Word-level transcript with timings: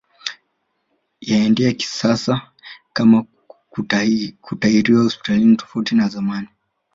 Yanaenda 1.21 1.71
kisasa 1.73 2.51
kama 2.93 3.23
kutahiriwa 4.45 5.03
hospitalini 5.03 5.55
tofauti 5.55 5.95
na 5.95 6.07
zamani 6.09 6.47